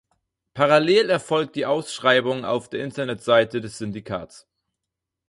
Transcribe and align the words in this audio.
Parallel 0.55 1.11
erfolgt 1.11 1.55
die 1.55 1.67
Ausschreibung 1.67 2.43
auf 2.43 2.71
der 2.71 2.83
Internetseite 2.83 3.61
des 3.61 3.77
Syndikats. 3.77 4.47